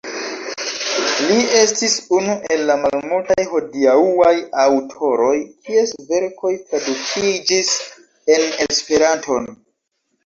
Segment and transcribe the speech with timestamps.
[1.25, 5.35] Li estis unu el la malmultaj hodiaŭaj aŭtoroj,
[5.69, 7.73] kies verkoj tradukiĝis
[8.39, 9.51] en Esperanton.